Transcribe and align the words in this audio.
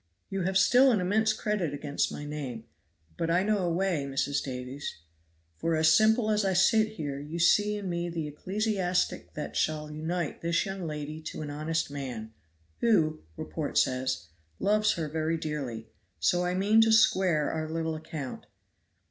You 0.31 0.41
have 0.41 0.57
still 0.57 0.89
an 0.91 0.99
immense 0.99 1.31
Cr. 1.31 1.51
against 1.51 2.11
my 2.11 2.25
name; 2.25 2.63
but 3.17 3.29
I 3.29 3.43
know 3.43 3.59
a 3.59 3.69
way 3.69 4.03
Mrs. 4.09 4.43
Davies, 4.43 4.97
for 5.59 5.75
as 5.75 5.93
simple 5.95 6.31
as 6.31 6.43
I 6.43 6.53
sit 6.53 6.93
here 6.93 7.19
you 7.19 7.37
see 7.37 7.75
in 7.77 7.87
me 7.87 8.09
the 8.09 8.27
ecclesiastic 8.27 9.35
that 9.35 9.55
shall 9.55 9.91
unite 9.91 10.41
this 10.41 10.65
young 10.65 10.87
lady 10.87 11.21
to 11.25 11.43
an 11.43 11.51
honest 11.51 11.91
man, 11.91 12.33
who, 12.79 13.21
report 13.37 13.77
says, 13.77 14.25
loves 14.57 14.93
her 14.93 15.07
very 15.07 15.37
dearly; 15.37 15.89
so 16.19 16.45
I 16.45 16.55
mean 16.55 16.81
to 16.81 16.91
square 16.91 17.51
our 17.51 17.69
little 17.69 17.93
account." 17.93 18.47